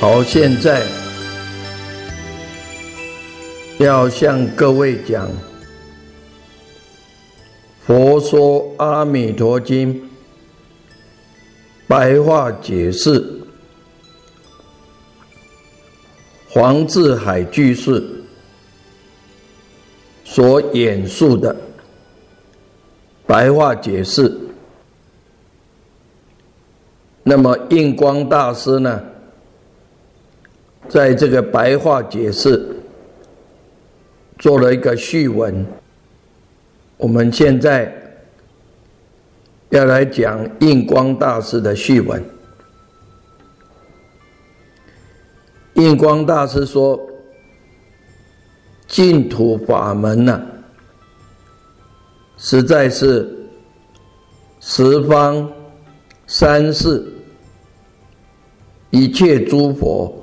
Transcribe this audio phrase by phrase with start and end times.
[0.00, 0.86] 好，现在
[3.80, 5.28] 要向各位讲
[7.84, 9.92] 《佛说阿弥陀经》
[11.88, 13.40] 白话解释，
[16.48, 18.00] 黄志海居士
[20.24, 21.56] 所演述的
[23.26, 24.32] 白话解释。
[27.24, 29.02] 那么印光大师呢？
[30.88, 32.74] 在这个白话解释
[34.38, 35.66] 做了一个序文，
[36.96, 37.92] 我们现在
[39.68, 42.24] 要来讲印光大师的序文。
[45.74, 46.98] 印光大师说
[48.88, 50.40] ：“净土法门呢，
[52.38, 53.30] 实在是
[54.58, 55.48] 十方
[56.26, 57.06] 三世
[58.90, 60.14] 一切诸佛。”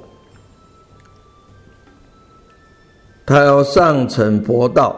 [3.25, 4.95] 他要上乘佛道，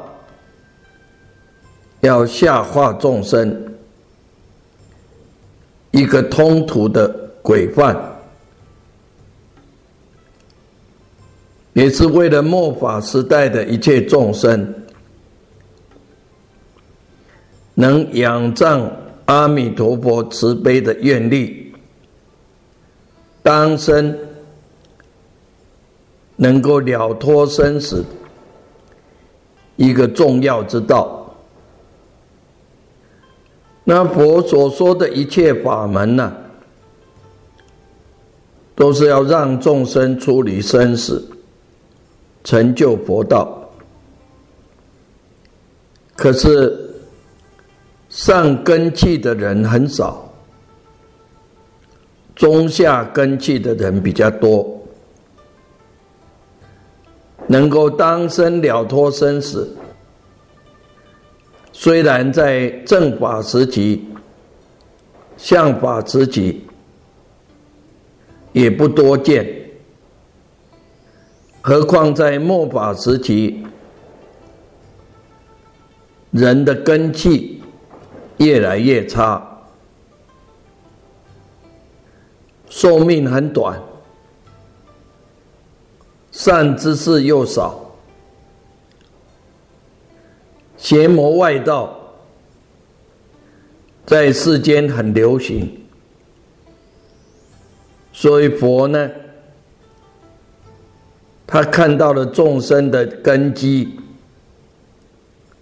[2.01, 3.73] 要下化众生，
[5.91, 7.07] 一个通途的
[7.41, 7.97] 规范，
[11.71, 14.75] 也是为了末法时代的一切众生，
[17.75, 18.91] 能仰仗
[19.23, 21.73] 阿弥陀佛慈悲的愿力，
[23.41, 24.26] 当生。
[26.37, 28.05] 能够了脱生死，
[29.75, 31.35] 一个重要之道。
[33.83, 36.31] 那佛所说的一切法门呢，
[38.75, 41.27] 都是要让众生出离生死，
[42.43, 43.57] 成就佛道。
[46.15, 46.77] 可是
[48.09, 50.31] 上根器的人很少，
[52.35, 54.76] 中下根器的人比较多。
[57.47, 59.75] 能够当生了脱生死，
[61.71, 64.05] 虽然在正法时期、
[65.37, 66.65] 相法时期
[68.51, 69.47] 也不多见，
[71.61, 73.65] 何况在末法时期，
[76.31, 77.61] 人的根气
[78.37, 79.41] 越来越差，
[82.67, 83.81] 寿命很短。
[86.37, 87.83] 善知识又少，
[90.77, 91.99] 邪魔外道
[94.05, 95.67] 在世间很流行，
[98.13, 99.09] 所以佛呢，
[101.47, 103.99] 他看到了众生的根基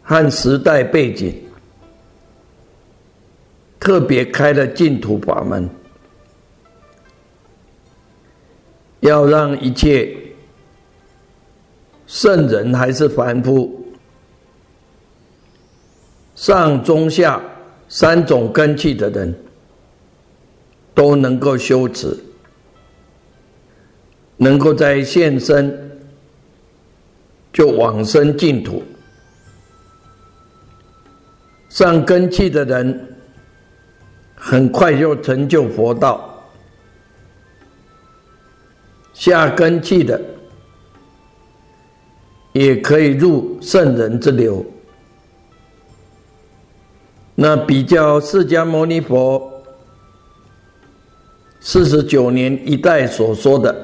[0.03, 1.41] 和时代背景，
[3.79, 5.69] 特别开了净土法门，
[8.99, 10.23] 要让一切。
[12.15, 13.85] 圣人还是凡夫，
[16.33, 17.41] 上中下
[17.89, 19.35] 三种根器的人，
[20.93, 22.17] 都能够修持，
[24.37, 25.99] 能够在现身
[27.51, 28.81] 就往生净土。
[31.67, 33.17] 上根器的人，
[34.35, 36.17] 很快就成就佛道；
[39.13, 40.17] 下根器的。
[42.55, 44.65] 也可以入圣人之流。
[47.35, 49.61] 那比较释迦牟尼佛
[51.59, 53.75] 四十九年一代所说的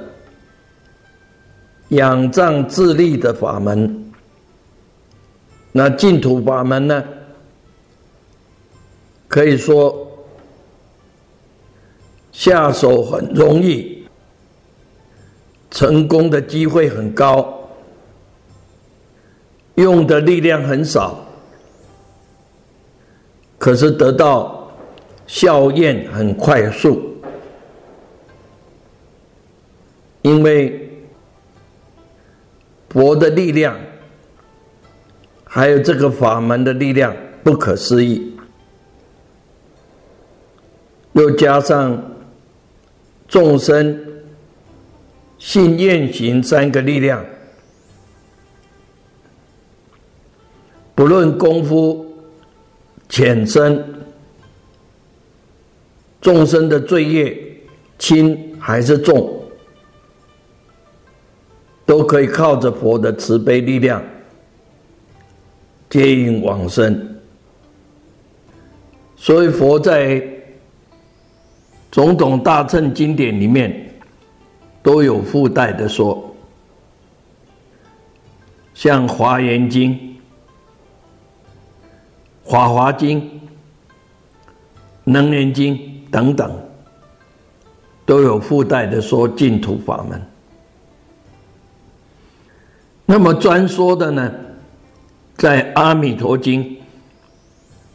[1.90, 4.10] 仰仗自立的法门，
[5.74, 7.04] 那净土法门呢，
[9.28, 10.08] 可以说
[12.32, 14.08] 下手很容易，
[15.72, 17.61] 成功的机会很高，
[19.82, 21.26] 用的力量很少，
[23.58, 24.72] 可是得到
[25.28, 27.02] 效验很快速，
[30.22, 30.90] 因为
[32.90, 33.76] 佛的力量。
[35.54, 37.14] 还有这个法门的力量
[37.44, 38.38] 不可思议，
[41.12, 42.02] 又加上
[43.28, 44.00] 众生
[45.38, 47.26] 信愿行三个力量，
[51.02, 52.06] 不论功夫
[53.10, 53.84] 浅深，
[56.22, 57.36] 众生的罪业
[57.98, 59.42] 轻还是重，
[61.88, 64.00] 都可以靠着佛的慈悲力量。
[65.90, 67.20] 接引往生，
[69.16, 70.24] 所以佛在
[71.90, 73.92] 种种大乘经典里面
[74.84, 76.32] 都有附带的说，
[78.76, 79.94] 像《华严经》
[82.52, 83.22] 《法华经》
[85.06, 85.74] 《能严经》
[86.12, 86.52] 等等，
[88.06, 90.22] 都有附带的说净土法门。
[93.06, 94.30] 那么专说的呢？
[95.38, 96.62] 在《阿弥陀经》《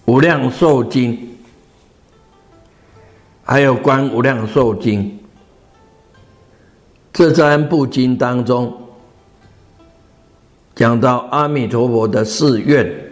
[0.07, 1.13] 无量寿经》
[3.45, 5.05] 还有《观无量寿经》
[7.13, 8.75] 这三部经当中，
[10.75, 13.06] 讲到阿弥陀佛的誓愿、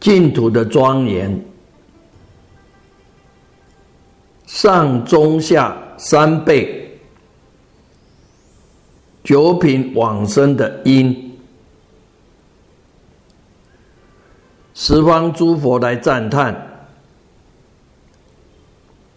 [0.00, 1.44] 净土的庄严、
[4.46, 6.78] 上中下三倍。
[9.22, 11.38] 九品往生的因，
[14.74, 16.88] 十方诸佛来赞叹，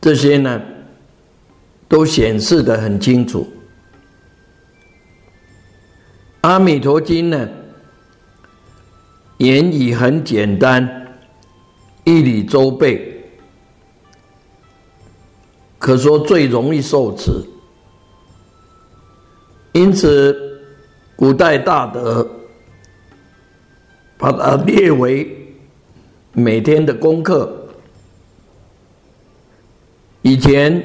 [0.01, 0.62] 这些呢，
[1.88, 3.47] 都显示的很清楚。
[6.41, 7.50] 阿弥陀经呢，
[9.38, 11.07] 言语很简单，
[12.03, 13.24] 一理周备，
[15.80, 17.31] 可说最容易受持。
[19.74, 20.62] 因此，
[21.15, 22.30] 古代大德
[24.18, 25.36] 把它列为
[26.31, 27.51] 每天的功课。
[30.21, 30.81] 以前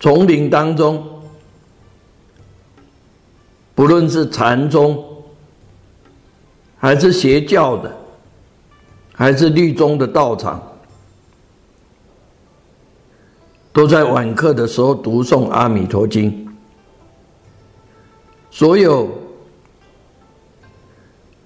[0.00, 1.22] 丛林当中，
[3.74, 5.13] 不论是禅宗，
[6.84, 7.90] 还是邪教的，
[9.14, 10.62] 还是律宗的道场，
[13.72, 16.30] 都在晚课的时候读诵《阿弥陀经》。
[18.50, 19.08] 所有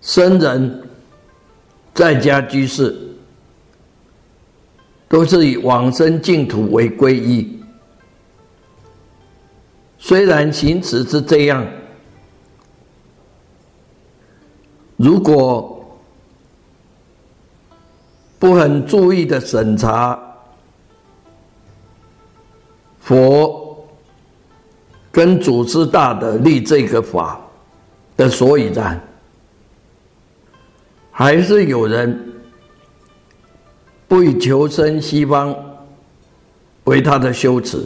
[0.00, 0.82] 僧人
[1.94, 2.99] 在家居士，
[5.06, 7.62] 都是以往生净土为皈依。
[9.98, 11.65] 虽然行持是这样，
[14.98, 15.82] 如果
[18.38, 20.20] 不很注意的审查
[23.00, 23.67] 佛。
[25.10, 27.40] 跟祖师大德立这个法
[28.17, 29.00] 的所以然，
[31.10, 32.32] 还是有人
[34.06, 35.52] 不以求生西方
[36.84, 37.84] 为他的修持。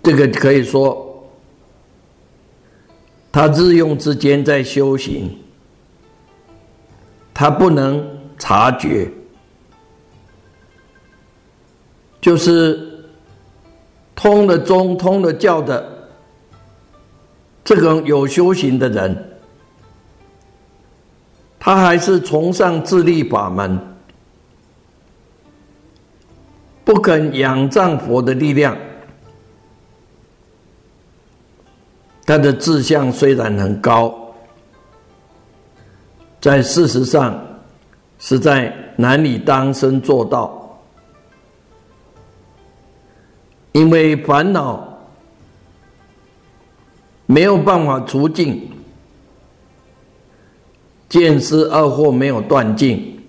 [0.00, 1.05] 这个可以说，
[3.36, 5.30] 他日用之间在修行，
[7.34, 8.02] 他不能
[8.38, 9.10] 察觉，
[12.18, 12.82] 就是。
[14.14, 16.08] 通了宗、通了教的
[17.62, 19.38] 这个有修行的人，
[21.58, 23.78] 他还是崇尚自立法门，
[26.82, 28.74] 不肯仰仗佛的力量。
[32.26, 34.12] 他的志向虽然很高，
[36.40, 37.40] 在事实上
[38.18, 40.62] 是在难以当身做到。
[43.72, 44.98] 因为烦恼
[47.26, 48.70] 没有办法除尽，
[51.08, 53.22] 见思二惑没有断尽，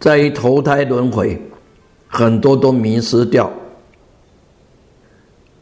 [0.00, 1.40] 在于投胎轮回，
[2.08, 3.48] 很多都迷失掉，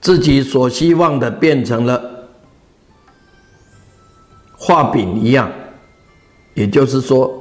[0.02, 2.28] 自己所希望的变成了
[4.54, 5.50] 画饼一样，
[6.52, 7.38] 也就是说。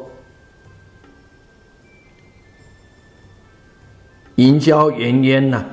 [4.36, 5.63] 营销原烟呢，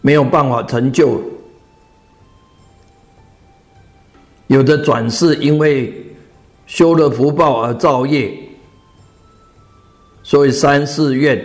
[0.00, 1.20] 没有办法成就，
[4.46, 5.92] 有的转世因为
[6.66, 8.32] 修了福报而造业，
[10.22, 11.42] 所以三世愿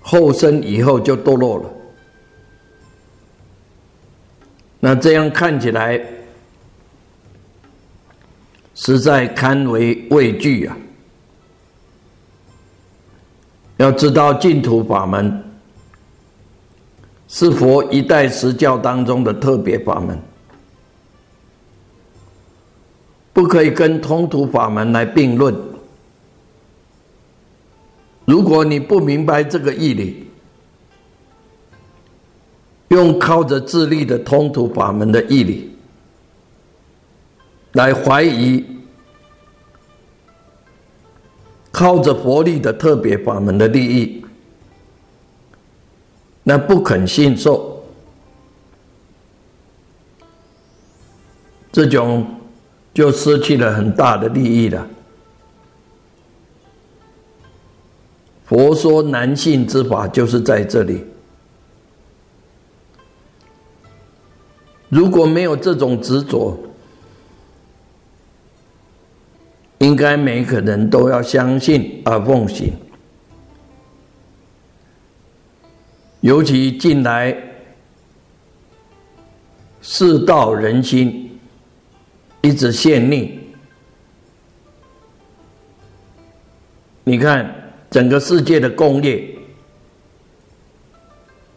[0.00, 1.70] 后生以后就堕落了。
[4.86, 5.98] 那这样看起来，
[8.74, 10.76] 实在堪为畏惧啊！
[13.78, 15.42] 要知道净土法门
[17.28, 20.20] 是佛一代十教当中的特别法门，
[23.32, 25.56] 不可以跟通途法门来并论。
[28.26, 30.23] 如果你不明白这个义理，
[32.94, 35.76] 用靠着自力的通途法门的毅力
[37.72, 38.64] 来怀疑
[41.72, 44.24] 靠着佛力的特别法门的利益，
[46.44, 47.82] 那不肯信受，
[51.72, 52.24] 这种
[52.94, 54.86] 就失去了很大的利益了。
[58.44, 61.04] 佛说难信之法，就是在这里。
[64.94, 66.56] 如果没有这种执着，
[69.78, 72.72] 应该每个人都要相信而奉行。
[76.20, 77.36] 尤其近来
[79.82, 81.40] 世道人心
[82.40, 83.32] 一直陷溺，
[87.02, 87.52] 你看
[87.90, 89.28] 整个世界的工业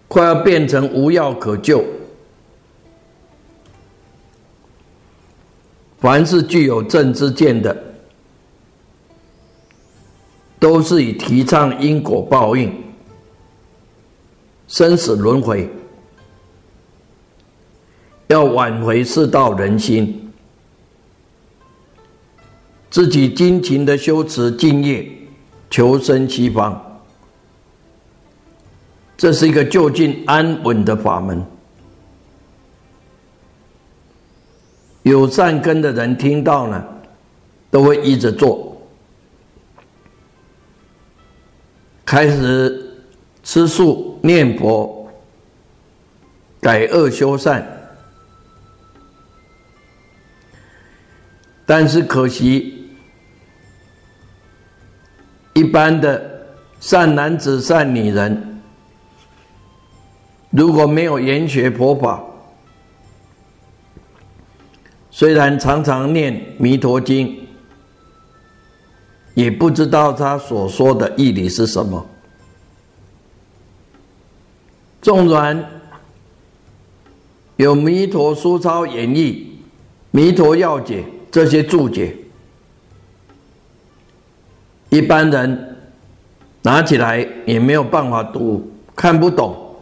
[0.07, 1.85] 快要变成无药可救。
[5.99, 7.75] 凡是具有正知见的，
[10.59, 12.71] 都是以提倡因果报应、
[14.67, 15.67] 生死轮回，
[18.27, 20.31] 要挽回世道人心，
[22.91, 25.09] 自己精勤的修持敬业，
[25.69, 26.79] 求生西方。
[29.17, 31.43] 这是一个就近安稳的法门。
[35.07, 36.83] 有善根的人听到呢，
[37.69, 38.75] 都会依着做，
[42.05, 42.93] 开始
[43.43, 45.07] 吃素念佛，
[46.59, 47.65] 改恶修善。
[51.65, 52.89] 但是可惜，
[55.53, 56.45] 一般的
[56.79, 58.61] 善男子、善女人，
[60.49, 62.23] 如果没有研学佛法，
[65.17, 67.27] 虽然常常念《弥陀经》，
[69.33, 72.05] 也不知道他所说的义理是什么。
[75.01, 75.81] 纵然
[77.55, 79.31] 有《弥陀书抄演义》
[80.11, 82.15] 《弥陀要解》这些注解，
[84.89, 85.77] 一般人
[86.61, 89.75] 拿起来也没有办法读，看不懂。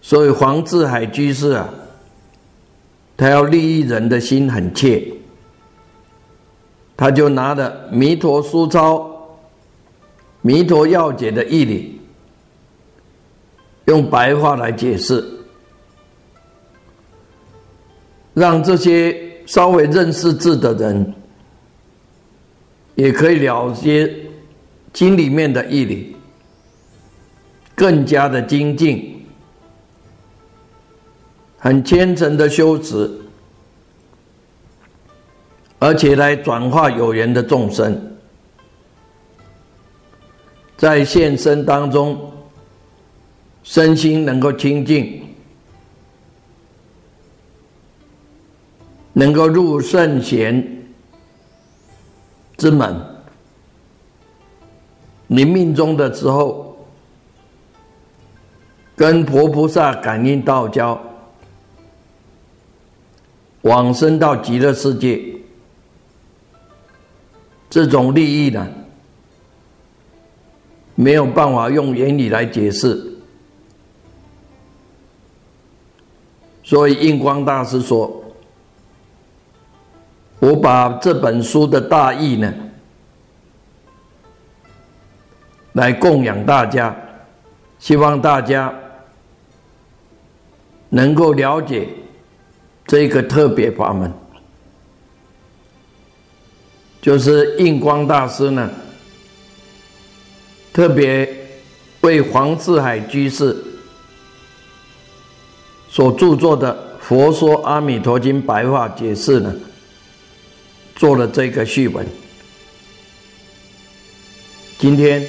[0.00, 1.68] 所以黄志海居士啊。
[3.18, 5.12] 他要利益人的心很切，
[6.96, 8.96] 他就拿了《弥陀书抄》
[10.40, 12.00] 《弥陀要解》的义理，
[13.86, 15.28] 用白话来解释，
[18.34, 21.12] 让这些稍微认识字的人，
[22.94, 24.14] 也可以了解
[24.92, 26.14] 经里面的义理，
[27.74, 29.17] 更加的精进。
[31.58, 33.10] 很虔诚的修持，
[35.80, 38.16] 而且来转化有缘的众生，
[40.76, 42.32] 在现身当中，
[43.64, 45.20] 身心能够清净，
[49.12, 50.64] 能够入圣贤
[52.56, 52.96] 之门。
[55.26, 56.86] 你命中的时候，
[58.94, 60.98] 跟佛菩萨感应道交。
[63.62, 65.20] 往生到极乐世界，
[67.68, 68.66] 这种利益呢，
[70.94, 73.04] 没有办法用言语来解释。
[76.62, 78.22] 所以印光大师说
[80.38, 82.54] ：“我把这本书的大意呢，
[85.72, 86.94] 来供养大家，
[87.78, 88.72] 希望大家
[90.90, 91.88] 能够了解。”
[92.88, 94.10] 这个特别法门，
[97.02, 98.70] 就是印光大师呢，
[100.72, 101.28] 特别
[102.00, 103.54] 为黄志海居士
[105.90, 106.72] 所著作的
[107.04, 109.54] 《佛说《阿弥陀经》白话解释呢，
[110.96, 112.06] 做了这个序文。
[114.78, 115.22] 今天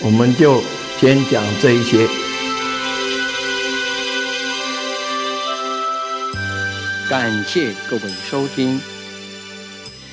[0.00, 0.62] 我们就
[0.98, 2.23] 先讲这一些。
[7.16, 8.80] 感谢各位收听。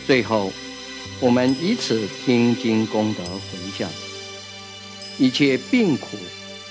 [0.05, 0.53] 最后，
[1.19, 3.89] 我们以此听经功德回向，
[5.17, 6.09] 一切病苦、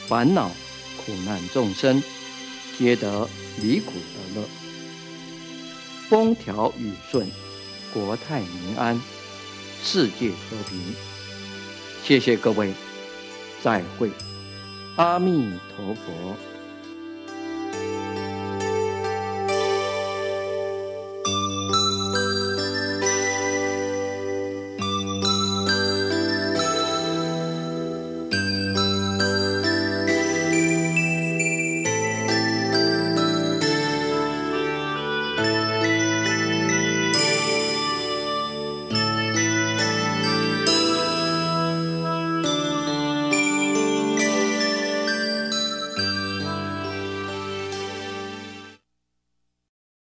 [0.06, 0.48] 烦恼、
[0.96, 2.00] 苦难众生，
[2.78, 3.28] 皆得
[3.60, 4.48] 离苦得乐，
[6.08, 7.26] 风调雨顺，
[7.92, 9.02] 国泰民安，
[9.82, 10.94] 世界和平。
[12.04, 12.72] 谢谢各位，
[13.64, 14.08] 再会，
[14.94, 16.49] 阿弥陀佛。